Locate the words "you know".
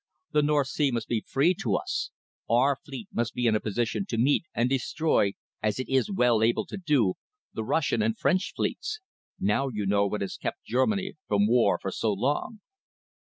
9.67-10.07